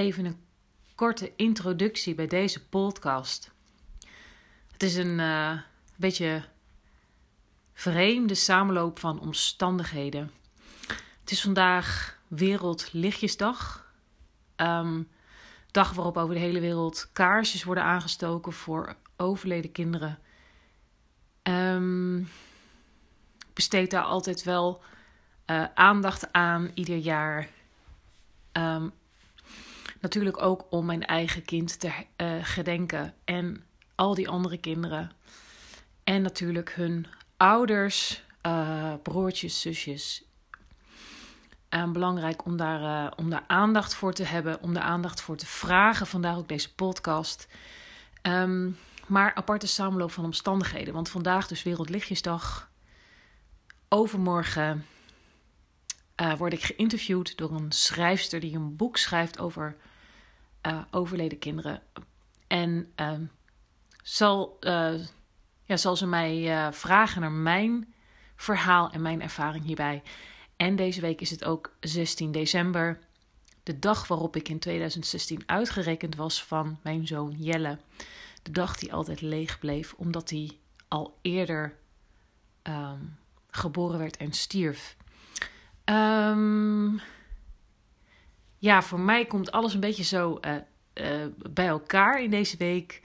Even 0.00 0.24
een 0.24 0.44
korte 0.94 1.32
introductie 1.36 2.14
bij 2.14 2.26
deze 2.26 2.66
podcast. 2.66 3.50
Het 4.72 4.82
is 4.82 4.96
een 4.96 5.18
uh, 5.18 5.60
beetje 5.96 6.44
vreemde 7.72 8.34
samenloop 8.34 8.98
van 8.98 9.20
omstandigheden. 9.20 10.30
Het 11.20 11.30
is 11.30 11.42
vandaag 11.42 12.18
Wereldlichtjesdag. 12.28 13.88
Um, 14.56 15.08
dag 15.70 15.92
waarop 15.92 16.16
over 16.16 16.34
de 16.34 16.40
hele 16.40 16.60
wereld 16.60 17.10
kaarsjes 17.12 17.64
worden 17.64 17.84
aangestoken 17.84 18.52
voor 18.52 18.96
overleden 19.16 19.72
kinderen. 19.72 20.18
Um, 21.42 22.28
besteed 23.52 23.90
daar 23.90 24.04
altijd 24.04 24.42
wel 24.42 24.82
uh, 25.46 25.64
aandacht 25.74 26.32
aan 26.32 26.70
ieder 26.74 26.96
jaar. 26.96 27.48
Um, 28.52 28.92
natuurlijk 30.00 30.42
ook 30.42 30.66
om 30.70 30.86
mijn 30.86 31.06
eigen 31.06 31.44
kind 31.44 31.80
te 31.80 31.92
uh, 32.16 32.32
gedenken 32.42 33.14
en 33.24 33.64
al 33.94 34.14
die 34.14 34.28
andere 34.28 34.58
kinderen. 34.58 35.12
En 36.04 36.22
natuurlijk 36.22 36.72
hun 36.74 37.06
ouders, 37.36 38.22
uh, 38.46 38.94
broertjes, 39.02 39.60
zusjes. 39.60 40.24
En 41.68 41.92
belangrijk 41.92 42.44
om 42.44 42.56
daar, 42.56 43.12
om 43.16 43.30
daar 43.30 43.44
aandacht 43.46 43.94
voor 43.94 44.12
te 44.12 44.24
hebben, 44.24 44.62
om 44.62 44.74
daar 44.74 44.82
aandacht 44.82 45.20
voor 45.20 45.36
te 45.36 45.46
vragen. 45.46 46.06
Vandaar 46.06 46.36
ook 46.36 46.48
deze 46.48 46.74
podcast. 46.74 47.48
Um, 48.22 48.76
maar 49.06 49.34
aparte 49.34 49.66
samenloop 49.66 50.10
van 50.10 50.24
omstandigheden. 50.24 50.94
Want 50.94 51.08
vandaag 51.08 51.46
dus 51.46 51.62
Wereldlichtjesdag. 51.62 52.70
Overmorgen 53.88 54.86
word 56.36 56.52
ik 56.52 56.62
geïnterviewd 56.62 57.36
door 57.36 57.50
een 57.50 57.72
schrijfster 57.72 58.40
die 58.40 58.54
een 58.54 58.76
boek 58.76 58.96
schrijft 58.96 59.38
over 59.38 59.76
uh, 60.66 60.82
overleden 60.90 61.38
kinderen. 61.38 61.82
En 62.46 62.92
uh, 62.96 63.12
zal, 64.02 64.56
ja, 65.64 65.76
zal 65.76 65.96
ze 65.96 66.06
mij 66.06 66.68
vragen 66.72 67.20
naar 67.20 67.32
mijn 67.32 67.94
verhaal 68.36 68.90
en 68.90 69.02
mijn 69.02 69.22
ervaring 69.22 69.64
hierbij. 69.64 70.02
En 70.56 70.76
deze 70.76 71.00
week 71.00 71.20
is 71.20 71.30
het 71.30 71.44
ook 71.44 71.76
16 71.80 72.32
december, 72.32 72.98
de 73.62 73.78
dag 73.78 74.08
waarop 74.08 74.36
ik 74.36 74.48
in 74.48 74.58
2016 74.58 75.42
uitgerekend 75.46 76.16
was 76.16 76.44
van 76.44 76.78
mijn 76.82 77.06
zoon 77.06 77.34
Jelle 77.38 77.78
de 78.42 78.50
dag 78.50 78.76
die 78.76 78.92
altijd 78.92 79.20
leeg 79.20 79.58
bleef, 79.58 79.94
omdat 79.96 80.30
hij 80.30 80.58
al 80.88 81.18
eerder 81.22 81.76
um, 82.62 83.18
geboren 83.50 83.98
werd 83.98 84.16
en 84.16 84.32
stierf. 84.32 84.96
Um, 85.84 87.00
ja, 88.60 88.82
voor 88.82 89.00
mij 89.00 89.24
komt 89.26 89.52
alles 89.52 89.74
een 89.74 89.80
beetje 89.80 90.04
zo 90.04 90.38
uh, 90.40 90.54
uh, 90.94 91.26
bij 91.50 91.66
elkaar 91.66 92.22
in 92.22 92.30
deze 92.30 92.56
week. 92.56 93.02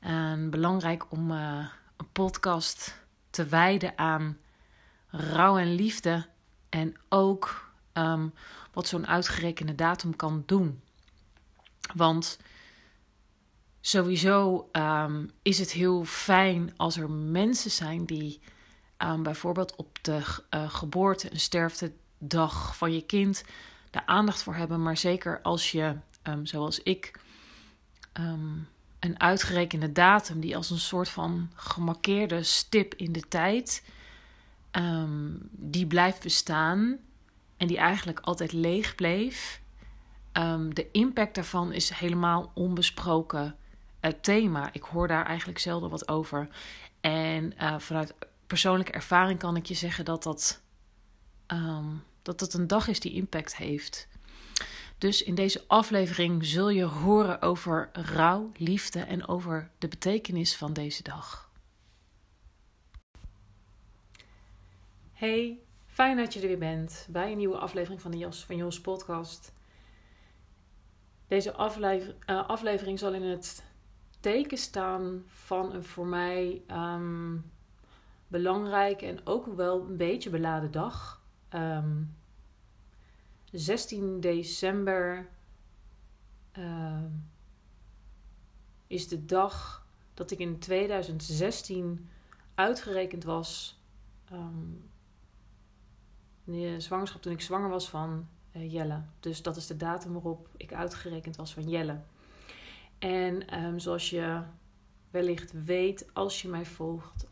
En 0.00 0.50
belangrijk 0.50 1.10
om 1.10 1.30
uh, 1.30 1.66
een 1.96 2.12
podcast 2.12 3.04
te 3.30 3.46
wijden 3.46 3.98
aan 3.98 4.38
rouw 5.08 5.58
en 5.58 5.74
liefde. 5.74 6.26
En 6.68 6.94
ook 7.08 7.72
um, 7.92 8.34
wat 8.72 8.86
zo'n 8.86 9.06
uitgerekende 9.06 9.74
datum 9.74 10.16
kan 10.16 10.42
doen. 10.46 10.80
Want 11.94 12.38
Sowieso 13.84 14.68
um, 14.72 15.30
is 15.42 15.58
het 15.58 15.72
heel 15.72 16.04
fijn 16.04 16.72
als 16.76 16.96
er 16.96 17.10
mensen 17.10 17.70
zijn 17.70 18.04
die 18.04 18.40
um, 18.98 19.22
bijvoorbeeld 19.22 19.76
op 19.76 19.98
de 20.02 20.20
geboorte- 20.50 21.28
en 21.28 21.40
sterftedag 21.40 22.76
van 22.76 22.92
je 22.92 23.06
kind 23.06 23.44
de 23.92 24.06
aandacht 24.06 24.42
voor 24.42 24.54
hebben. 24.54 24.82
Maar 24.82 24.96
zeker 24.96 25.40
als 25.42 25.72
je, 25.72 25.96
um, 26.22 26.46
zoals 26.46 26.82
ik, 26.82 27.20
een 28.98 29.20
uitgerekende 29.20 29.92
datum 29.92 30.40
die 30.40 30.56
als 30.56 30.70
een 30.70 30.78
soort 30.78 31.08
van 31.08 31.50
gemarkeerde 31.54 32.42
stip 32.42 32.94
in 32.94 33.12
de 33.12 33.28
tijd, 33.28 33.84
die 35.50 35.86
blijft 35.86 36.22
bestaan 36.22 36.98
en 37.56 37.66
die 37.66 37.76
eigenlijk 37.76 38.20
altijd 38.20 38.52
leeg 38.52 38.94
bleef. 38.94 39.60
de 40.68 40.88
impact 40.92 41.34
daarvan 41.34 41.72
is 41.72 41.90
helemaal 41.90 42.50
onbesproken 42.54 43.56
het 44.00 44.22
thema. 44.22 44.68
Ik 44.72 44.82
hoor 44.82 45.08
daar 45.08 45.26
eigenlijk 45.26 45.58
zelden 45.58 45.90
wat 45.90 46.08
over. 46.08 46.48
En 47.00 47.54
uh, 47.60 47.78
vanuit 47.78 48.14
persoonlijke 48.46 48.92
ervaring 48.92 49.38
kan 49.38 49.56
ik 49.56 49.66
je 49.66 49.74
zeggen 49.74 50.04
dat 50.04 50.22
dat, 50.22 50.62
dat 52.22 52.38
dat 52.38 52.54
een 52.54 52.66
dag 52.66 52.88
is 52.88 53.00
die 53.00 53.12
impact 53.12 53.56
heeft. 53.56 54.08
Dus 54.98 55.22
in 55.22 55.34
deze 55.34 55.64
aflevering 55.66 56.44
zul 56.44 56.68
je 56.68 56.84
horen 56.84 57.42
over 57.42 57.90
rouw, 57.92 58.50
liefde 58.56 59.00
en 59.00 59.28
over 59.28 59.70
de 59.78 59.88
betekenis 59.88 60.56
van 60.56 60.72
deze 60.72 61.02
dag. 61.02 61.50
Hey, 65.12 65.58
fijn 65.86 66.16
dat 66.16 66.34
je 66.34 66.40
er 66.40 66.46
weer 66.46 66.58
bent 66.58 67.06
bij 67.10 67.30
een 67.30 67.38
nieuwe 67.38 67.58
aflevering 67.58 68.00
van 68.00 68.10
de 68.10 68.18
Jas 68.18 68.44
van 68.44 68.56
Jos 68.56 68.80
podcast. 68.80 69.52
Deze 71.28 71.50
uh, 72.26 72.48
aflevering 72.48 72.98
zal 72.98 73.12
in 73.12 73.22
het 73.22 73.64
teken 74.20 74.58
staan 74.58 75.24
van 75.26 75.72
een 75.72 75.84
voor 75.84 76.06
mij 76.06 76.62
um, 76.70 77.52
belangrijke 78.26 79.06
en 79.06 79.26
ook 79.26 79.46
wel 79.46 79.80
een 79.80 79.96
beetje 79.96 80.30
beladen 80.30 80.70
dag. 80.70 81.21
Um, 81.54 81.60
ehm, 81.60 82.02
16 83.52 84.20
december 84.20 85.28
uh, 86.58 87.04
is 88.86 89.08
de 89.08 89.24
dag 89.24 89.86
dat 90.14 90.30
ik 90.30 90.38
in 90.38 90.58
2016 90.58 92.08
uitgerekend 92.54 93.24
was. 93.24 93.80
Um, 94.32 94.90
de 96.44 96.80
zwangerschap 96.80 97.22
toen 97.22 97.32
ik 97.32 97.40
zwanger 97.40 97.68
was 97.68 97.88
van 97.88 98.28
uh, 98.56 98.72
Jelle. 98.72 99.02
Dus 99.20 99.42
dat 99.42 99.56
is 99.56 99.66
de 99.66 99.76
datum 99.76 100.12
waarop 100.12 100.48
ik 100.56 100.72
uitgerekend 100.72 101.36
was 101.36 101.54
van 101.54 101.68
Jelle. 101.68 102.00
En 102.98 103.80
zoals 103.80 104.10
je 104.10 104.42
wellicht 105.10 105.64
weet, 105.64 106.06
als 106.12 106.42
je 106.42 106.48
mij 106.48 106.66
volgt, 106.66 107.26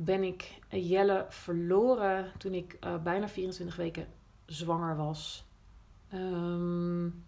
ben 0.00 0.22
ik 0.22 0.58
Jelle 0.68 1.26
verloren 1.28 2.32
toen 2.38 2.54
ik 2.54 2.76
uh, 2.84 3.02
bijna 3.02 3.28
24 3.28 3.76
weken 3.76 4.06
zwanger 4.46 4.96
was. 4.96 5.44
Um, 6.14 7.24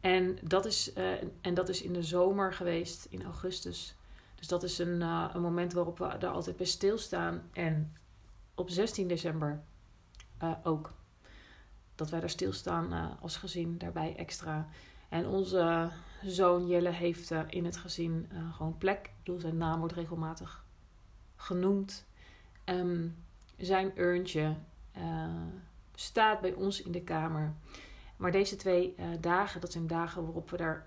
en, 0.00 0.38
dat 0.42 0.66
is, 0.66 0.96
uh, 0.96 1.12
en 1.40 1.54
dat 1.54 1.68
is 1.68 1.82
in 1.82 1.92
de 1.92 2.02
zomer 2.02 2.52
geweest, 2.52 3.06
in 3.10 3.22
augustus. 3.22 3.94
Dus 4.34 4.48
dat 4.48 4.62
is 4.62 4.78
een, 4.78 5.00
uh, 5.00 5.30
een 5.32 5.40
moment 5.40 5.72
waarop 5.72 5.98
we 5.98 6.18
daar 6.18 6.30
altijd 6.30 6.56
bij 6.56 6.66
stilstaan. 6.66 7.42
En 7.52 7.96
op 8.54 8.70
16 8.70 9.08
december 9.08 9.62
ook. 10.62 10.92
Dat 11.94 12.10
wij 12.10 12.20
daar 12.20 12.30
stilstaan 12.30 13.18
als 13.20 13.36
gezin, 13.36 13.78
daarbij 13.78 14.16
extra. 14.16 14.68
En 15.08 15.26
onze 15.26 15.90
zoon 16.24 16.66
Jelle 16.66 16.90
heeft 16.90 17.30
in 17.48 17.64
het 17.64 17.76
gezin 17.76 18.30
gewoon 18.52 18.78
plek. 18.78 19.06
Ik 19.06 19.12
bedoel, 19.24 19.40
zijn 19.40 19.56
naam 19.56 19.78
wordt 19.78 19.94
regelmatig 19.94 20.65
genoemd. 21.36 22.04
Um, 22.64 23.16
zijn 23.56 23.92
urntje, 24.00 24.54
uh, 24.96 25.26
staat 25.94 26.40
bij 26.40 26.52
ons 26.52 26.82
in 26.82 26.92
de 26.92 27.02
kamer. 27.02 27.54
Maar 28.16 28.32
deze 28.32 28.56
twee 28.56 28.94
uh, 28.98 29.06
dagen, 29.20 29.60
dat 29.60 29.72
zijn 29.72 29.86
dagen 29.86 30.24
waarop 30.24 30.50
we 30.50 30.56
daar 30.56 30.86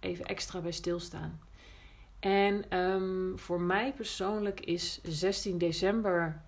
even 0.00 0.24
extra 0.24 0.60
bij 0.60 0.72
stilstaan. 0.72 1.40
En 2.18 2.78
um, 2.78 3.38
voor 3.38 3.60
mij 3.60 3.92
persoonlijk 3.92 4.60
is 4.60 5.00
16 5.02 5.58
december, 5.58 6.42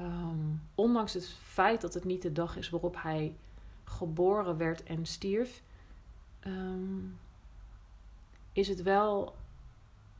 um, 0.00 0.62
ondanks 0.74 1.12
het 1.12 1.28
feit 1.28 1.80
dat 1.80 1.94
het 1.94 2.04
niet 2.04 2.22
de 2.22 2.32
dag 2.32 2.56
is 2.56 2.70
waarop 2.70 2.96
hij 3.02 3.36
geboren 3.84 4.56
werd 4.56 4.82
en 4.82 5.06
stierf, 5.06 5.62
is 8.52 8.68
het 8.68 8.82
wel 8.82 9.34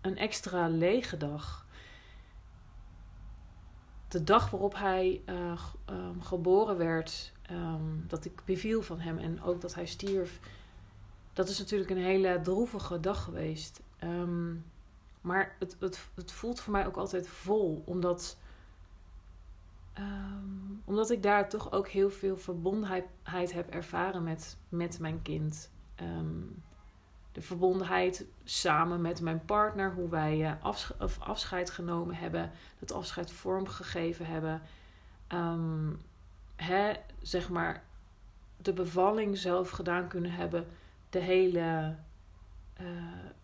een 0.00 0.16
extra 0.16 0.68
lege 0.68 1.16
dag. 1.16 1.61
De 4.12 4.24
dag 4.24 4.50
waarop 4.50 4.74
hij 4.74 5.22
uh, 5.26 5.60
geboren 6.20 6.76
werd, 6.76 7.32
dat 8.06 8.24
ik 8.24 8.44
beviel 8.44 8.82
van 8.82 9.00
hem 9.00 9.18
en 9.18 9.42
ook 9.42 9.60
dat 9.60 9.74
hij 9.74 9.86
stierf, 9.86 10.40
dat 11.32 11.48
is 11.48 11.58
natuurlijk 11.58 11.90
een 11.90 11.96
hele 11.96 12.40
droevige 12.42 13.00
dag 13.00 13.22
geweest. 13.22 13.80
Um, 14.04 14.64
maar 15.20 15.56
het, 15.58 15.76
het, 15.78 16.08
het 16.14 16.32
voelt 16.32 16.60
voor 16.60 16.72
mij 16.72 16.86
ook 16.86 16.96
altijd 16.96 17.28
vol, 17.28 17.82
omdat, 17.86 18.38
omdat 20.84 21.10
ik 21.10 21.22
daar 21.22 21.48
toch 21.48 21.72
ook 21.72 21.88
heel 21.88 22.10
veel 22.10 22.36
verbondenheid 22.36 23.52
heb 23.52 23.70
ervaren 23.70 24.22
met, 24.22 24.56
met 24.68 24.98
mijn 24.98 25.22
kind. 25.22 25.70
De 27.32 27.42
verbondenheid 27.42 28.24
samen 28.44 29.00
met 29.00 29.20
mijn 29.20 29.44
partner, 29.44 29.92
hoe 29.92 30.08
wij 30.08 30.38
uh, 30.40 30.52
afsch 30.60 30.92
afscheid 31.18 31.70
genomen 31.70 32.14
hebben, 32.14 32.50
dat 32.78 32.92
afscheid 32.92 33.32
vormgegeven 33.32 34.26
hebben. 34.26 34.62
Um, 35.34 36.00
hè, 36.56 36.92
zeg 37.22 37.48
maar, 37.48 37.84
de 38.56 38.72
bevalling 38.72 39.38
zelf 39.38 39.70
gedaan 39.70 40.08
kunnen 40.08 40.32
hebben, 40.32 40.66
de 41.10 41.18
hele 41.18 41.96
uh, 42.80 42.86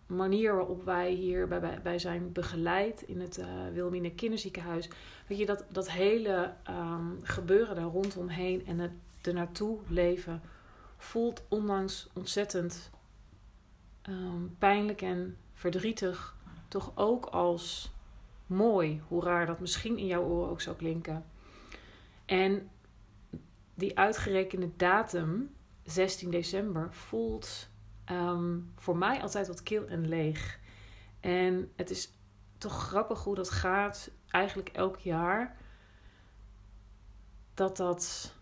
manier 0.05 0.55
waarop 0.55 0.83
wij 0.83 1.11
hier 1.11 1.47
bij, 1.47 1.81
bij 1.81 1.99
zijn 1.99 2.31
begeleid 2.31 3.01
in 3.01 3.21
het 3.21 3.37
uh, 3.37 3.45
Wilmine 3.73 4.11
Kinderziekenhuis. 4.11 4.89
Weet 5.27 5.37
je, 5.37 5.45
dat, 5.45 5.65
dat 5.69 5.91
hele 5.91 6.53
um, 6.69 7.19
gebeuren 7.23 7.75
daar 7.75 7.83
rondomheen 7.83 8.65
en 8.65 8.79
het 8.79 8.91
er 9.21 9.33
naartoe 9.33 9.77
leven 9.87 10.41
voelt 10.97 11.43
ondanks 11.47 12.07
ontzettend 12.13 12.89
um, 14.09 14.55
pijnlijk 14.57 15.01
en 15.01 15.37
verdrietig 15.53 16.35
toch 16.67 16.91
ook 16.95 17.25
als 17.25 17.91
mooi. 18.45 19.01
Hoe 19.07 19.23
raar 19.23 19.45
dat 19.45 19.59
misschien 19.59 19.97
in 19.97 20.05
jouw 20.05 20.23
oren 20.23 20.49
ook 20.49 20.61
zou 20.61 20.75
klinken. 20.75 21.25
En 22.25 22.69
die 23.73 23.97
uitgerekende 23.97 24.69
datum, 24.75 25.55
16 25.83 26.31
december, 26.31 26.93
voelt 26.93 27.69
um, 28.11 28.71
voor 28.75 28.97
mij 28.97 29.21
altijd 29.21 29.47
wat 29.47 29.63
kil 29.63 29.87
en 29.87 30.07
leeg. 30.07 30.59
En 31.19 31.71
het 31.75 31.89
is 31.89 32.13
toch 32.57 32.87
grappig 32.87 33.23
hoe 33.23 33.35
dat 33.35 33.49
gaat, 33.49 34.11
eigenlijk 34.29 34.69
elk 34.69 34.97
jaar. 34.97 35.57
Dat 37.53 37.77
dat, 37.77 38.33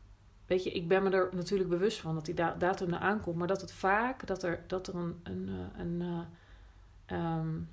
weet 0.47 0.63
je, 0.63 0.71
ik 0.71 0.87
ben 0.87 1.03
me 1.03 1.09
er 1.09 1.29
natuurlijk 1.31 1.69
bewust 1.69 1.99
van 1.99 2.15
dat 2.15 2.25
die 2.25 2.33
datum 2.33 2.93
er 2.93 2.99
aankomt, 2.99 3.37
maar 3.37 3.47
dat 3.47 3.61
het 3.61 3.73
vaak, 3.73 4.27
dat 4.27 4.43
er, 4.43 4.63
dat 4.67 4.87
er 4.87 4.95
een, 4.95 5.19
een, 5.23 5.49
eh, 5.49 5.79
een, 5.79 6.01
een 6.01 7.19
um, 7.19 7.69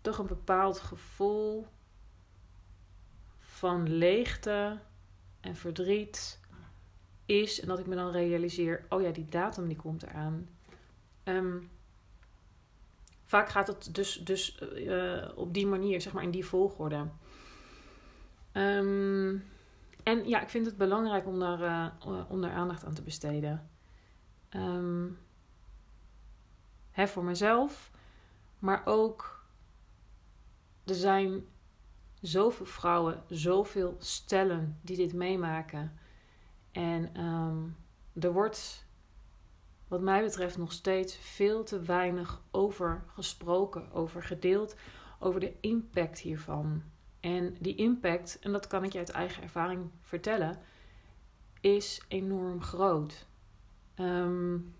toch 0.00 0.18
een 0.18 0.26
bepaald 0.26 0.80
gevoel 0.80 1.66
van 3.38 3.96
leegte 3.96 4.78
en 5.40 5.56
verdriet 5.56 6.40
is. 7.24 7.60
En 7.60 7.68
dat 7.68 7.78
ik 7.78 7.86
me 7.86 7.94
dan 7.94 8.10
realiseer, 8.10 8.84
oh 8.88 9.02
ja, 9.02 9.10
die 9.10 9.28
datum 9.28 9.68
die 9.68 9.76
komt 9.76 10.02
eraan. 10.02 10.48
Um, 11.24 11.70
vaak 13.24 13.48
gaat 13.48 13.66
het 13.66 13.94
dus, 13.94 14.20
dus 14.24 14.60
uh, 14.74 15.28
op 15.34 15.54
die 15.54 15.66
manier, 15.66 16.00
zeg 16.00 16.12
maar 16.12 16.22
in 16.22 16.30
die 16.30 16.46
volgorde. 16.46 17.06
Um, 18.52 19.44
en 20.06 20.28
ja, 20.28 20.42
ik 20.42 20.48
vind 20.48 20.66
het 20.66 20.76
belangrijk 20.76 21.26
om 21.26 21.38
daar, 21.38 21.60
uh, 22.40 22.54
aandacht 22.54 22.84
aan 22.84 22.94
te 22.94 23.02
besteden. 23.02 23.70
Um, 24.50 25.18
hè, 26.90 27.08
voor 27.08 27.24
mezelf, 27.24 27.90
maar 28.58 28.82
ook 28.84 29.46
er 30.84 30.94
zijn 30.94 31.44
zoveel 32.20 32.66
vrouwen, 32.66 33.22
zoveel 33.28 33.96
stellen 33.98 34.78
die 34.82 34.96
dit 34.96 35.12
meemaken. 35.12 35.98
En 36.72 37.20
um, 37.24 37.76
er 38.20 38.32
wordt 38.32 38.86
wat 39.88 40.00
mij 40.00 40.22
betreft 40.22 40.58
nog 40.58 40.72
steeds 40.72 41.16
veel 41.16 41.64
te 41.64 41.80
weinig 41.80 42.40
over 42.50 43.04
gesproken, 43.06 43.92
over 43.92 44.22
gedeeld, 44.22 44.76
over 45.18 45.40
de 45.40 45.52
impact 45.60 46.18
hiervan. 46.18 46.82
En 47.26 47.56
die 47.60 47.74
impact, 47.74 48.38
en 48.40 48.52
dat 48.52 48.66
kan 48.66 48.84
ik 48.84 48.92
je 48.92 48.98
uit 48.98 49.10
eigen 49.10 49.42
ervaring 49.42 49.90
vertellen, 50.02 50.58
is 51.60 52.00
enorm 52.08 52.62
groot. 52.62 53.26
Um, 54.00 54.74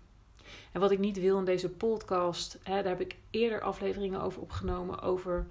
en 0.71 0.79
wat 0.79 0.91
ik 0.91 0.99
niet 0.99 1.19
wil 1.19 1.37
in 1.37 1.45
deze 1.45 1.69
podcast, 1.69 2.59
hè, 2.63 2.73
daar 2.73 2.97
heb 2.97 3.01
ik 3.01 3.17
eerder 3.29 3.61
afleveringen 3.61 4.21
over 4.21 4.41
opgenomen, 4.41 5.01
over, 5.01 5.47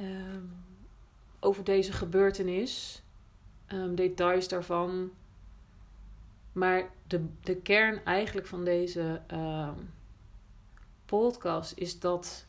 um, 0.00 0.52
over 1.40 1.64
deze 1.64 1.92
gebeurtenis, 1.92 3.02
um, 3.72 3.94
details 3.94 4.48
daarvan. 4.48 5.10
Maar 6.52 6.90
de, 7.06 7.26
de 7.42 7.56
kern 7.56 8.04
eigenlijk 8.04 8.46
van 8.46 8.64
deze 8.64 9.20
podcast 11.04 11.72
is 11.76 12.00
dat 12.00 12.44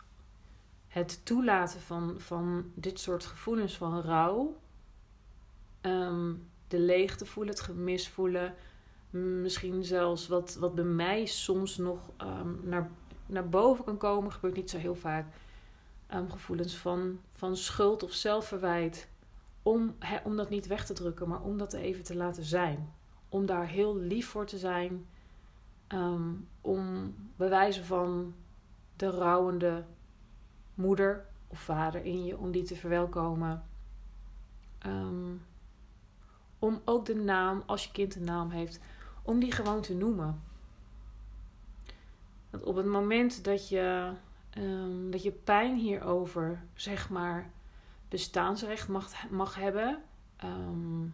het 0.89 1.25
toelaten 1.25 1.81
van, 1.81 2.15
van 2.17 2.71
dit 2.73 2.99
soort 2.99 3.25
gevoelens 3.25 3.77
van 3.77 4.01
rouw, 4.01 4.57
um, 5.81 6.47
de 6.67 6.79
leegte 6.79 7.25
voelen, 7.25 7.53
het 7.53 7.63
gemis 7.63 8.09
voelen, 8.09 8.55
misschien 9.41 9.83
zelfs 9.83 10.27
wat, 10.27 10.55
wat 10.55 10.75
bij 10.75 10.83
mij 10.83 11.25
soms 11.25 11.77
nog 11.77 11.99
um, 12.21 12.59
naar, 12.63 12.89
naar 13.25 13.49
boven 13.49 13.83
kan 13.85 13.97
komen, 13.97 14.31
gebeurt 14.31 14.55
niet 14.55 14.69
zo 14.69 14.77
heel 14.77 14.95
vaak. 14.95 15.25
Um, 16.13 16.31
gevoelens 16.31 16.75
van, 16.75 17.19
van 17.33 17.57
schuld 17.57 18.03
of 18.03 18.13
zelfverwijt. 18.13 19.07
Om, 19.63 19.95
om 20.23 20.35
dat 20.35 20.49
niet 20.49 20.67
weg 20.67 20.85
te 20.85 20.93
drukken, 20.93 21.27
maar 21.27 21.41
om 21.41 21.57
dat 21.57 21.73
even 21.73 22.03
te 22.03 22.15
laten 22.15 22.43
zijn 22.43 22.93
om 23.29 23.45
daar 23.45 23.67
heel 23.67 23.97
lief 23.97 24.27
voor 24.27 24.45
te 24.45 24.57
zijn. 24.57 25.05
Um, 25.87 26.47
om 26.61 27.15
bewijzen 27.35 27.85
van 27.85 28.33
de 28.95 29.09
rouwende 29.09 29.85
moeder 30.79 31.25
of 31.47 31.59
vader 31.59 32.05
in 32.05 32.25
je, 32.25 32.37
om 32.37 32.51
die 32.51 32.63
te 32.63 32.75
verwelkomen. 32.75 33.63
Um, 34.85 35.45
om 36.59 36.81
ook 36.85 37.05
de 37.05 37.15
naam, 37.15 37.63
als 37.65 37.83
je 37.83 37.91
kind 37.91 38.15
een 38.15 38.23
naam 38.23 38.49
heeft, 38.49 38.79
om 39.21 39.39
die 39.39 39.51
gewoon 39.51 39.81
te 39.81 39.95
noemen. 39.95 40.41
Want 42.49 42.63
op 42.63 42.75
het 42.75 42.85
moment 42.85 43.43
dat 43.43 43.69
je, 43.69 44.11
um, 44.57 45.11
dat 45.11 45.23
je 45.23 45.31
pijn 45.31 45.75
hierover, 45.75 46.63
zeg 46.73 47.09
maar, 47.09 47.51
bestaansrecht 48.07 48.87
mag, 48.87 49.29
mag 49.29 49.55
hebben. 49.55 50.03
Um, 50.43 51.13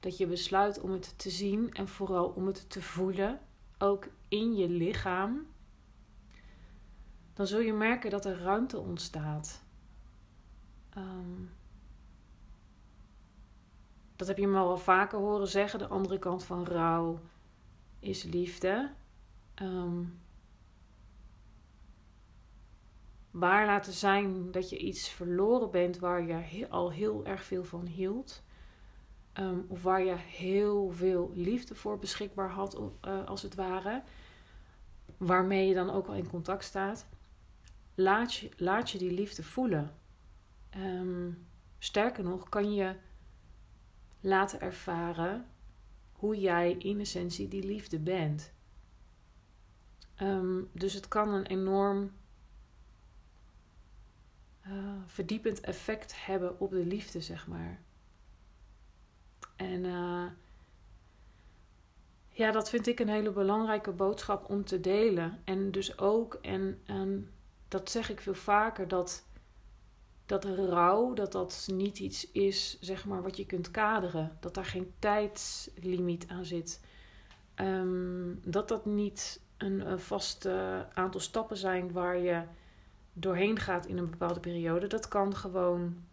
dat 0.00 0.16
je 0.16 0.26
besluit 0.26 0.80
om 0.80 0.90
het 0.90 1.18
te 1.18 1.30
zien 1.30 1.72
en 1.72 1.88
vooral 1.88 2.28
om 2.28 2.46
het 2.46 2.70
te 2.70 2.82
voelen, 2.82 3.40
ook 3.78 4.08
in 4.28 4.54
je 4.54 4.68
lichaam, 4.68 5.46
dan 7.36 7.46
zul 7.46 7.60
je 7.60 7.72
merken 7.72 8.10
dat 8.10 8.24
er 8.24 8.38
ruimte 8.38 8.78
ontstaat. 8.78 9.64
Um, 10.96 11.50
dat 14.16 14.28
heb 14.28 14.38
je 14.38 14.46
me 14.46 14.52
wel 14.52 14.78
vaker 14.78 15.18
horen 15.18 15.48
zeggen. 15.48 15.78
De 15.78 15.86
andere 15.86 16.18
kant 16.18 16.44
van 16.44 16.66
rouw 16.66 17.20
is 17.98 18.22
liefde. 18.22 18.92
Um, 19.62 20.20
waar 23.30 23.66
laten 23.66 23.92
zijn 23.92 24.50
dat 24.50 24.70
je 24.70 24.78
iets 24.78 25.08
verloren 25.08 25.70
bent 25.70 25.98
waar 25.98 26.24
je 26.24 26.68
al 26.68 26.92
heel 26.92 27.26
erg 27.26 27.44
veel 27.44 27.64
van 27.64 27.86
hield. 27.86 28.42
Um, 29.34 29.64
of 29.68 29.82
waar 29.82 30.04
je 30.04 30.14
heel 30.16 30.90
veel 30.90 31.30
liefde 31.34 31.74
voor 31.74 31.98
beschikbaar 31.98 32.50
had, 32.50 32.80
uh, 33.04 33.24
als 33.24 33.42
het 33.42 33.54
ware. 33.54 34.02
Waarmee 35.16 35.68
je 35.68 35.74
dan 35.74 35.90
ook 35.90 36.06
al 36.06 36.14
in 36.14 36.28
contact 36.28 36.64
staat. 36.64 37.06
Laat 37.98 38.34
je, 38.34 38.50
laat 38.56 38.90
je 38.90 38.98
die 38.98 39.10
liefde 39.10 39.42
voelen. 39.42 39.94
Um, 40.76 41.46
sterker 41.78 42.24
nog, 42.24 42.48
kan 42.48 42.74
je 42.74 42.96
laten 44.20 44.60
ervaren 44.60 45.46
hoe 46.12 46.40
jij 46.40 46.72
in 46.72 47.00
essentie 47.00 47.48
die 47.48 47.64
liefde 47.64 47.98
bent. 47.98 48.52
Um, 50.22 50.70
dus 50.72 50.92
het 50.92 51.08
kan 51.08 51.28
een 51.28 51.46
enorm 51.46 52.12
uh, 54.66 54.92
verdiepend 55.06 55.60
effect 55.60 56.24
hebben 56.24 56.60
op 56.60 56.70
de 56.70 56.86
liefde, 56.86 57.20
zeg 57.20 57.46
maar. 57.46 57.80
En 59.56 59.84
uh, 59.84 60.26
ja, 62.28 62.50
dat 62.50 62.70
vind 62.70 62.86
ik 62.86 63.00
een 63.00 63.08
hele 63.08 63.30
belangrijke 63.30 63.92
boodschap 63.92 64.50
om 64.50 64.64
te 64.64 64.80
delen. 64.80 65.40
En 65.44 65.70
dus 65.70 65.98
ook, 65.98 66.34
en, 66.34 66.80
en 66.86 67.30
dat 67.68 67.90
zeg 67.90 68.10
ik 68.10 68.20
veel 68.20 68.34
vaker, 68.34 68.88
dat, 68.88 69.24
dat 70.26 70.44
rouw, 70.44 71.14
dat 71.14 71.32
dat 71.32 71.68
niet 71.72 71.98
iets 71.98 72.30
is, 72.30 72.80
zeg 72.80 73.04
maar, 73.04 73.22
wat 73.22 73.36
je 73.36 73.46
kunt 73.46 73.70
kaderen. 73.70 74.36
Dat 74.40 74.54
daar 74.54 74.64
geen 74.64 74.92
tijdslimiet 74.98 76.28
aan 76.28 76.44
zit. 76.44 76.80
Ehm, 77.54 78.34
dat 78.44 78.68
dat 78.68 78.86
niet 78.86 79.40
een, 79.56 79.90
een 79.90 80.00
vast 80.00 80.46
aantal 80.94 81.20
stappen 81.20 81.56
zijn 81.56 81.92
waar 81.92 82.18
je 82.18 82.42
doorheen 83.12 83.58
gaat 83.58 83.86
in 83.86 83.98
een 83.98 84.10
bepaalde 84.10 84.40
periode. 84.40 84.86
Dat 84.86 85.08
kan 85.08 85.36
gewoon. 85.36 86.04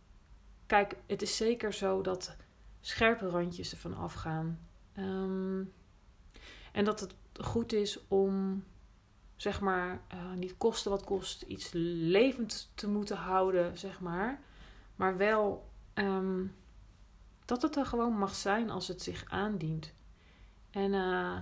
Kijk, 0.66 0.96
het 1.08 1.22
is 1.22 1.38
zeker 1.38 1.74
zo 1.74 2.02
dat 2.02 2.36
scherpe 2.82 3.30
randjes 3.30 3.72
ervan 3.72 3.98
afgaan. 3.98 4.60
Um, 4.98 5.74
en 6.72 6.86
dat 6.86 7.00
het 7.00 7.16
goed 7.42 7.74
is 7.74 8.08
om, 8.08 8.64
zeg 9.44 9.62
maar, 9.62 10.02
uh, 10.14 10.34
niet 10.34 10.58
kosten 10.58 10.92
wat 10.92 11.04
kost, 11.04 11.42
iets 11.42 11.70
levend 11.74 12.72
te 12.76 12.90
moeten 12.90 13.18
houden, 13.18 13.78
zeg 13.78 14.00
maar. 14.00 14.42
Maar 14.96 15.18
wel 15.18 15.70
um, 15.94 16.56
dat 17.46 17.62
het 17.62 17.76
er 17.76 17.86
gewoon 17.86 18.18
mag 18.18 18.36
zijn 18.36 18.70
als 18.70 18.88
het 18.88 19.02
zich 19.02 19.24
aandient. 19.28 19.94
En 20.70 20.94
uh, 20.94 21.38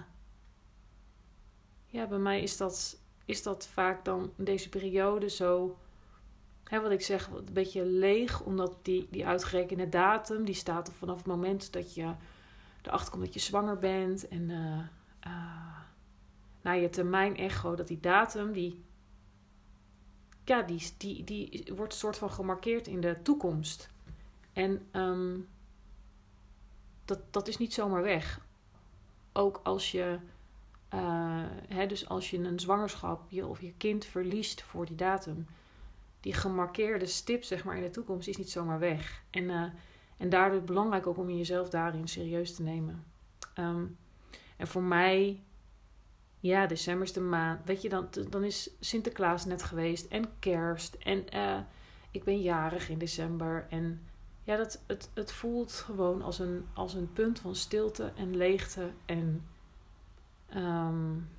ja, 1.86 2.08
bij 2.08 2.18
mij 2.18 2.42
is 2.42 2.58
dat, 2.58 3.02
is 3.26 3.44
dat 3.44 3.68
vaak 3.68 4.06
dan 4.06 4.32
in 4.38 4.44
deze 4.44 4.70
periode 4.70 5.30
zo, 5.30 5.78
hè, 6.64 6.82
wat 6.82 6.92
ik 6.92 7.02
zeg, 7.02 7.28
een 7.28 7.54
beetje 7.54 7.86
leeg. 7.86 8.42
Omdat 8.42 8.78
die, 8.82 9.08
die 9.12 9.28
uitgerekende 9.28 9.90
datum, 9.90 10.46
die 10.46 10.56
staat 10.56 10.88
er 10.88 10.94
vanaf 10.94 11.18
het 11.18 11.26
moment 11.26 11.74
dat 11.74 11.94
je 11.94 12.14
erachter 12.82 13.12
komt 13.12 13.24
dat 13.24 13.34
je 13.34 13.40
zwanger 13.40 13.78
bent. 13.78 14.28
En 14.28 14.50
uh, 14.50 14.80
naar 16.62 16.78
je 16.78 16.90
termijn 16.90 17.38
echo, 17.38 17.76
dat 17.76 17.88
die 17.88 18.00
datum, 18.00 18.52
die, 18.52 18.84
ja, 20.44 20.62
die, 20.62 20.92
die, 20.98 21.24
die 21.24 21.74
wordt 21.76 21.94
soort 21.94 22.18
van 22.18 22.32
gemarkeerd 22.32 22.88
in 22.88 23.02
de 23.02 23.18
toekomst. 23.24 23.90
En 24.54 24.88
um, 24.92 25.48
dat, 27.06 27.20
dat 27.30 27.48
is 27.48 27.58
niet 27.58 27.74
zomaar 27.74 28.02
weg. 28.02 28.40
Ook 29.34 29.60
als 29.64 29.92
je, 29.92 30.18
uh, 30.94 31.44
hè, 31.68 31.88
dus 31.88 32.10
als 32.10 32.30
je 32.30 32.38
een 32.38 32.60
zwangerschap 32.60 33.22
je, 33.28 33.46
of 33.46 33.62
je 33.62 33.74
kind 33.78 34.06
verliest 34.06 34.62
voor 34.62 34.86
die 34.86 34.96
datum, 34.96 35.48
die 36.20 36.34
gemarkeerde 36.34 37.06
stip 37.06 37.44
zeg 37.44 37.64
maar 37.64 37.76
in 37.76 37.84
de 37.84 37.90
toekomst 37.90 38.28
is 38.28 38.38
niet 38.38 38.50
zomaar 38.50 38.80
weg. 38.80 39.24
En, 39.30 39.44
uh, 39.44 39.64
en 40.18 40.30
daardoor 40.30 40.62
belangrijk 40.62 41.08
ook 41.08 41.18
om 41.18 41.30
jezelf 41.30 41.70
daarin 41.70 42.08
serieus 42.08 42.56
te 42.56 42.64
nemen. 42.64 43.04
Um, 43.60 43.98
en 44.58 44.68
voor 44.68 44.84
mij, 44.84 45.44
ja, 46.42 46.68
december 46.68 47.04
is 47.04 47.14
de 47.14 47.20
maand. 47.20 47.66
Weet 47.66 47.82
je, 47.82 47.90
dan, 47.90 48.08
dan 48.30 48.44
is 48.44 48.70
Sinterklaas 48.80 49.46
net 49.46 49.64
geweest 49.64 50.06
en 50.06 50.40
kerst. 50.40 50.96
En 50.96 51.26
uh, 51.36 51.60
ik 52.12 52.24
ben 52.24 52.42
jarig 52.42 52.90
in 52.90 52.98
december. 52.98 53.66
En 53.70 54.02
ja, 54.44 54.58
dat, 54.58 54.84
het, 54.88 55.10
het 55.14 55.32
voelt 55.32 55.72
gewoon 55.72 56.22
als 56.22 56.40
een, 56.40 56.66
als 56.74 56.94
een 56.94 57.14
punt 57.14 57.40
van 57.40 57.56
stilte 57.56 58.12
en 58.16 58.38
leegte. 58.38 58.92
En 59.06 59.48
um, 60.56 61.30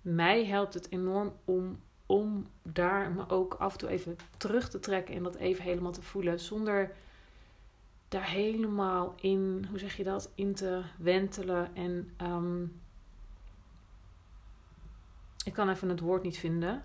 mij 0.00 0.44
helpt 0.44 0.74
het 0.74 0.90
enorm 0.90 1.32
om, 1.44 1.80
om 2.06 2.46
daar 2.62 3.10
me 3.12 3.28
ook 3.28 3.54
af 3.54 3.72
en 3.72 3.78
toe 3.78 3.88
even 3.88 4.16
terug 4.36 4.68
te 4.68 4.80
trekken 4.80 5.14
en 5.14 5.22
dat 5.22 5.34
even 5.34 5.64
helemaal 5.64 5.92
te 5.92 6.02
voelen. 6.02 6.40
Zonder 6.40 6.94
daar 8.08 8.28
helemaal 8.28 9.14
in, 9.20 9.66
hoe 9.70 9.78
zeg 9.78 9.96
je 9.96 10.04
dat, 10.04 10.30
in 10.34 10.54
te 10.54 10.82
wentelen. 10.98 11.74
En 11.74 12.14
um, 12.22 12.80
ik 15.44 15.52
kan 15.52 15.68
even 15.68 15.88
het 15.88 16.00
woord 16.00 16.22
niet 16.22 16.38
vinden. 16.38 16.84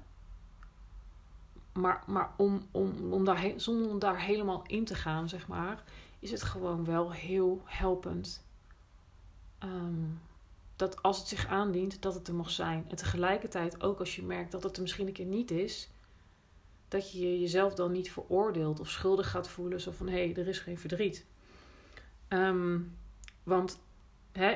Maar, 1.73 2.03
maar 2.07 2.33
om, 2.37 2.67
om, 2.71 3.13
om 3.13 3.25
daar, 3.25 3.53
zonder 3.55 3.89
om 3.89 3.99
daar 3.99 4.21
helemaal 4.21 4.63
in 4.67 4.85
te 4.85 4.95
gaan, 4.95 5.29
zeg 5.29 5.47
maar, 5.47 5.83
is 6.19 6.31
het 6.31 6.43
gewoon 6.43 6.85
wel 6.85 7.11
heel 7.11 7.61
helpend. 7.65 8.45
Um, 9.63 10.21
dat 10.75 11.01
als 11.01 11.17
het 11.17 11.27
zich 11.27 11.47
aandient, 11.47 12.01
dat 12.01 12.13
het 12.13 12.27
er 12.27 12.33
mag 12.33 12.49
zijn. 12.49 12.85
En 12.87 12.95
tegelijkertijd 12.95 13.83
ook 13.83 13.99
als 13.99 14.15
je 14.15 14.23
merkt 14.23 14.51
dat 14.51 14.63
het 14.63 14.75
er 14.75 14.81
misschien 14.81 15.07
een 15.07 15.13
keer 15.13 15.25
niet 15.25 15.51
is, 15.51 15.89
dat 16.91 17.11
je 17.11 17.39
jezelf 17.39 17.73
dan 17.73 17.91
niet 17.91 18.11
veroordeelt 18.11 18.79
of 18.79 18.89
schuldig 18.89 19.29
gaat 19.29 19.49
voelen. 19.49 19.81
Zo 19.81 19.91
van 19.91 20.07
hé, 20.07 20.23
hey, 20.25 20.35
er 20.35 20.47
is 20.47 20.59
geen 20.59 20.79
verdriet. 20.79 21.25
Um, 22.29 22.97
want 23.43 23.79
hè, 24.31 24.55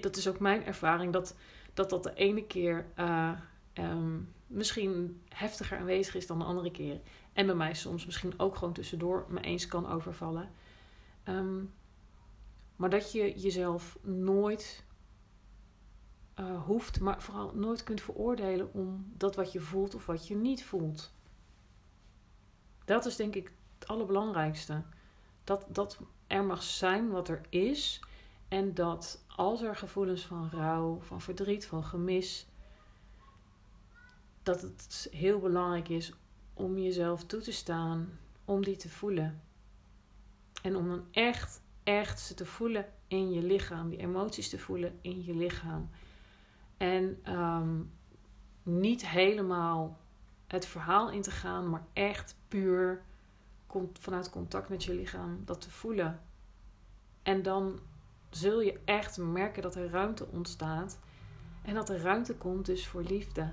dat 0.00 0.16
is 0.16 0.28
ook 0.28 0.38
mijn 0.38 0.64
ervaring, 0.64 1.12
dat 1.12 1.36
dat, 1.74 1.90
dat 1.90 2.02
de 2.02 2.14
ene 2.14 2.46
keer 2.46 2.86
uh, 2.98 3.30
um, 3.74 4.32
misschien 4.46 5.22
heftiger 5.28 5.78
aanwezig 5.78 6.14
is 6.14 6.26
dan 6.26 6.38
de 6.38 6.44
andere 6.44 6.70
keer. 6.70 7.00
En 7.32 7.46
bij 7.46 7.54
mij 7.54 7.74
soms 7.74 8.06
misschien 8.06 8.38
ook 8.38 8.56
gewoon 8.56 8.74
tussendoor 8.74 9.26
me 9.28 9.40
eens 9.40 9.66
kan 9.66 9.88
overvallen. 9.88 10.50
Um, 11.24 11.72
maar 12.76 12.90
dat 12.90 13.12
je 13.12 13.38
jezelf 13.38 13.98
nooit 14.02 14.84
uh, 16.40 16.64
hoeft, 16.64 17.00
maar 17.00 17.22
vooral 17.22 17.52
nooit 17.54 17.82
kunt 17.82 18.00
veroordelen 18.00 18.72
om 18.72 19.12
dat 19.16 19.36
wat 19.36 19.52
je 19.52 19.60
voelt 19.60 19.94
of 19.94 20.06
wat 20.06 20.26
je 20.26 20.36
niet 20.36 20.64
voelt. 20.64 21.12
Dat 22.84 23.06
is 23.06 23.16
denk 23.16 23.34
ik 23.34 23.52
het 23.78 23.88
allerbelangrijkste. 23.88 24.82
Dat, 25.44 25.66
dat 25.68 25.98
er 26.26 26.44
mag 26.44 26.62
zijn 26.62 27.10
wat 27.10 27.28
er 27.28 27.40
is. 27.48 28.00
En 28.48 28.74
dat 28.74 29.24
als 29.36 29.62
er 29.62 29.76
gevoelens 29.76 30.26
van 30.26 30.50
rouw, 30.50 31.00
van 31.00 31.20
verdriet, 31.20 31.66
van 31.66 31.84
gemis, 31.84 32.46
dat 34.42 34.60
het 34.60 35.08
heel 35.10 35.40
belangrijk 35.40 35.88
is 35.88 36.12
om 36.54 36.78
jezelf 36.78 37.24
toe 37.24 37.40
te 37.40 37.52
staan, 37.52 38.18
om 38.44 38.64
die 38.64 38.76
te 38.76 38.88
voelen. 38.88 39.42
En 40.62 40.76
om 40.76 40.88
dan 40.88 41.04
echt, 41.10 41.60
echt 41.82 42.20
ze 42.20 42.34
te 42.34 42.46
voelen 42.46 42.86
in 43.08 43.30
je 43.30 43.42
lichaam, 43.42 43.88
die 43.88 43.98
emoties 43.98 44.48
te 44.48 44.58
voelen 44.58 44.98
in 45.00 45.24
je 45.24 45.34
lichaam. 45.34 45.90
En 46.76 47.20
ehm, 47.22 47.82
niet 48.62 49.08
helemaal 49.08 49.98
het 50.46 50.66
verhaal 50.66 51.10
in 51.10 51.22
te 51.22 51.30
gaan, 51.30 51.70
maar 51.70 51.84
echt 51.92 52.36
puur 52.48 53.02
vanuit 54.00 54.30
contact 54.30 54.68
met 54.68 54.84
je 54.84 54.94
lichaam 54.94 55.42
dat 55.44 55.60
te 55.60 55.70
voelen. 55.70 56.20
En 57.22 57.42
dan 57.42 57.80
zul 58.30 58.60
je 58.60 58.80
echt 58.84 59.18
merken 59.18 59.62
dat 59.62 59.74
er 59.74 59.90
ruimte 59.90 60.26
ontstaat. 60.26 60.98
En 61.62 61.74
dat 61.74 61.88
er 61.88 62.00
ruimte 62.00 62.36
komt 62.36 62.66
dus 62.66 62.86
voor 62.86 63.02
liefde. 63.02 63.52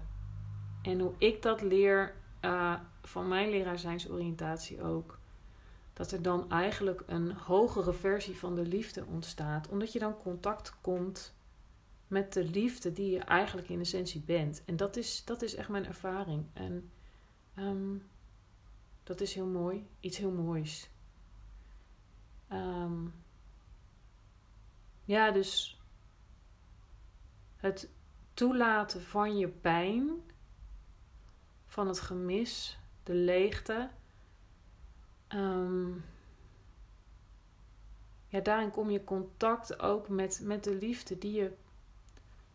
En 0.81 0.99
hoe 0.99 1.13
ik 1.17 1.41
dat 1.41 1.61
leer 1.61 2.15
uh, 2.41 2.73
van 3.01 3.27
mijn 3.27 3.49
leraarzijnsoriëntatie 3.49 4.83
ook. 4.83 5.19
Dat 5.93 6.11
er 6.11 6.21
dan 6.21 6.49
eigenlijk 6.49 7.03
een 7.05 7.31
hogere 7.31 7.93
versie 7.93 8.37
van 8.37 8.55
de 8.55 8.65
liefde 8.65 9.05
ontstaat. 9.05 9.67
Omdat 9.67 9.93
je 9.93 9.99
dan 9.99 10.17
contact 10.17 10.73
komt 10.81 11.35
met 12.13 12.33
de 12.33 12.43
liefde 12.43 12.93
die 12.93 13.11
je 13.11 13.19
eigenlijk 13.19 13.69
in 13.69 13.79
essentie 13.79 14.21
bent. 14.21 14.63
En 14.65 14.75
dat 14.75 14.95
is, 14.95 15.25
dat 15.25 15.41
is 15.41 15.55
echt 15.55 15.69
mijn 15.69 15.85
ervaring. 15.85 16.45
En 16.53 16.91
um, 17.55 18.09
dat 19.03 19.21
is 19.21 19.33
heel 19.33 19.45
mooi. 19.45 19.87
Iets 19.99 20.17
heel 20.17 20.31
moois. 20.31 20.89
Um, 22.51 23.13
ja, 25.05 25.31
dus 25.31 25.81
het 27.55 27.89
toelaten 28.33 29.01
van 29.01 29.37
je 29.37 29.47
pijn, 29.47 30.09
van 31.65 31.87
het 31.87 31.99
gemis, 31.99 32.79
de 33.03 33.13
leegte. 33.13 33.89
Um, 35.29 36.05
ja, 38.27 38.39
daarin 38.39 38.71
kom 38.71 38.89
je 38.89 39.03
contact 39.03 39.79
ook 39.79 40.09
met, 40.09 40.39
met 40.43 40.63
de 40.63 40.75
liefde 40.75 41.17
die 41.17 41.31
je 41.31 41.61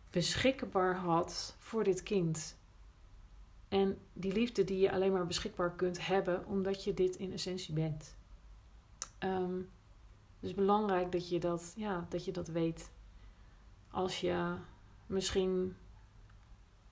beschikbaar 0.09 0.95
had 0.95 1.55
voor 1.59 1.83
dit 1.83 2.03
kind. 2.03 2.57
En 3.67 3.97
die 4.13 4.33
liefde 4.33 4.63
die 4.63 4.79
je 4.79 4.91
alleen 4.91 5.11
maar 5.11 5.27
beschikbaar 5.27 5.75
kunt 5.75 6.05
hebben 6.05 6.45
omdat 6.45 6.83
je 6.83 6.93
dit 6.93 7.15
in 7.15 7.33
essentie 7.33 7.73
bent. 7.73 8.15
Um, 9.19 9.69
dus 10.39 10.53
belangrijk 10.53 11.11
dat 11.11 11.29
je 11.29 11.39
dat, 11.39 11.73
ja, 11.75 12.05
dat 12.09 12.25
je 12.25 12.31
dat 12.31 12.47
weet. 12.47 12.91
Als 13.91 14.21
je 14.21 14.55
misschien 15.05 15.75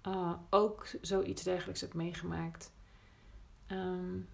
uh, 0.07 0.33
ook 0.49 0.87
zoiets 1.01 1.43
dergelijks 1.43 1.81
hebt 1.81 1.93
meegemaakt. 1.93 2.71
Um, 3.67 4.27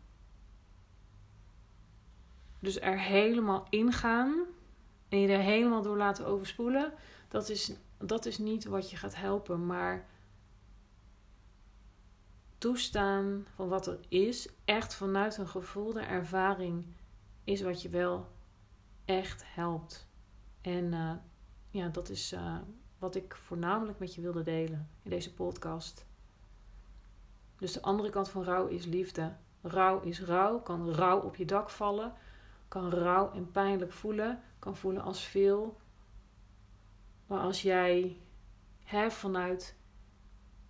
dus 2.59 2.79
er 2.79 2.99
helemaal 2.99 3.67
ingaan 3.69 4.45
en 5.09 5.19
je 5.19 5.27
er 5.27 5.39
helemaal 5.39 5.81
door 5.81 5.97
laten 5.97 6.25
overspoelen, 6.25 6.93
dat 7.27 7.49
is, 7.49 7.73
dat 8.05 8.25
is 8.25 8.37
niet 8.37 8.65
wat 8.65 8.89
je 8.89 8.97
gaat 8.97 9.15
helpen. 9.15 9.65
Maar 9.65 10.09
toestaan 12.57 13.45
van 13.55 13.67
wat 13.67 13.87
er 13.87 13.99
is, 14.07 14.49
echt 14.65 14.95
vanuit 14.95 15.37
een 15.37 15.47
gevoelde 15.47 16.01
ervaring, 16.01 16.85
is 17.43 17.61
wat 17.61 17.81
je 17.81 17.89
wel 17.89 18.27
echt 19.05 19.43
helpt. 19.45 20.07
En 20.61 20.93
eh, 20.93 21.11
ja, 21.69 21.87
dat 21.87 22.09
is 22.09 22.31
eh, 22.31 22.57
wat 22.97 23.15
ik 23.15 23.35
voornamelijk 23.35 23.99
met 23.99 24.15
je 24.15 24.21
wilde 24.21 24.43
delen 24.43 24.89
in 25.01 25.09
deze 25.09 25.33
podcast. 25.33 26.05
Dus 27.57 27.73
de 27.73 27.81
andere 27.81 28.09
kant 28.09 28.29
van 28.29 28.43
rouw 28.43 28.67
is 28.67 28.85
liefde. 28.85 29.35
Rouw 29.61 30.01
is 30.01 30.21
rouw, 30.21 30.59
kan 30.59 30.91
rouw 30.91 31.19
op 31.19 31.35
je 31.35 31.45
dak 31.45 31.69
vallen, 31.69 32.13
kan 32.67 32.89
rouw 32.89 33.31
en 33.31 33.51
pijnlijk 33.51 33.91
voelen, 33.91 34.41
kan 34.59 34.75
voelen 34.75 35.03
als 35.03 35.23
veel. 35.23 35.77
Maar 37.27 37.39
als 37.39 37.61
jij 37.61 38.17
hè, 38.83 39.11
vanuit 39.11 39.75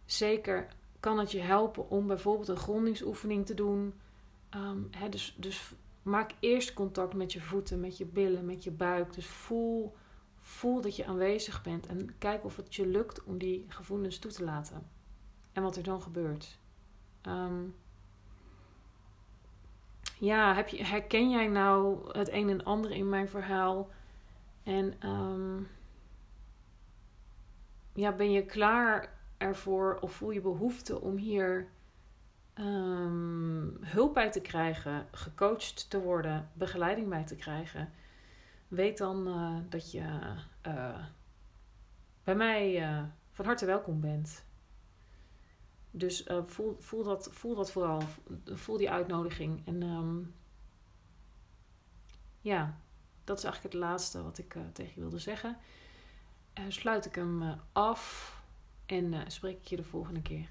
zeker 0.05 0.67
kan 0.99 1.19
het 1.19 1.31
je 1.31 1.39
helpen 1.39 1.89
om 1.89 2.07
bijvoorbeeld 2.07 2.47
een 2.47 2.57
grondingsoefening 2.57 3.45
te 3.45 3.53
doen. 3.53 3.93
Ehm, 4.49 4.81
hè, 4.91 5.09
dus, 5.09 5.35
dus 5.37 5.71
maak 6.01 6.31
eerst 6.39 6.73
contact 6.73 7.13
met 7.13 7.33
je 7.33 7.41
voeten, 7.41 7.79
met 7.79 7.97
je 7.97 8.05
billen, 8.05 8.45
met 8.45 8.63
je 8.63 8.71
buik. 8.71 9.13
Dus 9.13 9.27
voel, 9.27 9.95
voel 10.39 10.81
dat 10.81 10.95
je 10.95 11.05
aanwezig 11.05 11.61
bent 11.61 11.87
en 11.87 12.17
kijk 12.17 12.45
of 12.45 12.55
het 12.55 12.75
je 12.75 12.87
lukt 12.87 13.23
om 13.23 13.37
die 13.37 13.65
gevoelens 13.67 14.19
toe 14.19 14.31
te 14.31 14.43
laten. 14.43 14.87
En 15.51 15.63
wat 15.63 15.75
er 15.75 15.83
dan 15.83 16.01
gebeurt. 16.01 16.57
Ehm, 17.21 17.63
ja, 20.19 20.55
heb 20.55 20.67
je, 20.67 20.83
herken 20.83 21.29
jij 21.29 21.47
nou 21.47 22.09
het 22.17 22.31
een 22.31 22.49
en 22.49 22.63
ander 22.63 22.91
in 22.91 23.09
mijn 23.09 23.29
verhaal? 23.29 23.89
En 24.63 24.93
ehm, 24.99 25.61
ja, 27.93 28.11
ben 28.11 28.31
je 28.31 28.45
klaar 28.45 29.13
ervoor 29.37 29.97
of 30.01 30.13
voel 30.13 30.31
je 30.31 30.41
behoefte 30.41 31.01
om 31.01 31.17
hier 31.17 31.71
um, 32.55 33.77
hulp 33.81 34.13
bij 34.13 34.31
te 34.31 34.41
krijgen, 34.41 35.07
gecoacht 35.11 35.89
te 35.89 36.01
worden, 36.01 36.49
begeleiding 36.53 37.09
bij 37.09 37.23
te 37.23 37.35
krijgen? 37.35 37.91
Weet 38.67 38.97
dan 38.97 39.27
uh, 39.27 39.57
dat 39.69 39.91
je 39.91 40.19
uh, 40.67 41.05
bij 42.23 42.35
mij 42.35 42.81
uh, 42.81 43.03
van 43.31 43.45
harte 43.45 43.65
welkom 43.65 43.99
bent. 44.01 44.45
Dus 45.91 46.29
voel, 46.43 46.75
voel, 46.79 47.03
dat, 47.03 47.29
voel 47.31 47.55
dat 47.55 47.71
vooral. 47.71 48.01
Voel 48.45 48.77
die 48.77 48.91
uitnodiging. 48.91 49.67
En 49.67 49.81
um, 49.81 50.35
ja, 52.39 52.77
dat 53.23 53.37
is 53.37 53.43
eigenlijk 53.43 53.73
het 53.73 53.83
laatste 53.83 54.23
wat 54.23 54.37
ik 54.37 54.57
tegen 54.73 54.93
je 54.95 55.01
wilde 55.01 55.19
zeggen. 55.19 55.57
Uh, 56.59 56.65
sluit 56.67 57.05
ik 57.05 57.15
hem 57.15 57.59
af 57.71 58.35
en 58.85 59.31
spreek 59.31 59.57
ik 59.57 59.67
je 59.67 59.75
de 59.75 59.83
volgende 59.83 60.21
keer. 60.21 60.49